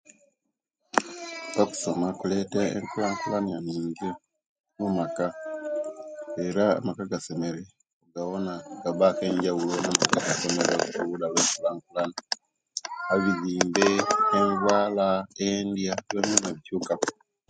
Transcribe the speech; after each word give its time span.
Okusoma 1.61 2.07
kuleta 2.19 2.59
enkulankula 2.75 3.37
nyingi 3.67 4.09
mumaka 4.79 5.25
era 6.45 6.63
amaka 6.79 7.01
agasomere 7.05 7.61
ogawona 8.05 8.53
gabaku 8.83 9.21
enjawulo 9.29 9.73
ku 9.83 9.87
maka 9.87 10.03
agataasomere 10.07 10.73
oluda 11.01 11.25
olwe'nkulankulana 11.29 12.15
ebizimbe, 13.13 13.87
envala, 14.39 15.07
endia 15.47 15.93
byonabyona 16.09 16.49
bichuka 16.55 16.93
ku 17.01 17.07